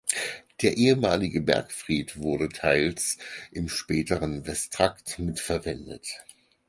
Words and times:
Der 0.63 0.77
ehemalige 0.77 1.41
Bergfried 1.41 2.17
wurde 2.17 2.49
teils 2.49 3.19
im 3.51 3.69
späteren 3.69 4.47
Westtrakt 4.47 5.19
mitverwendet. 5.19 6.07